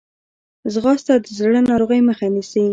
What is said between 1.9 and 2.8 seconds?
مخه نیسي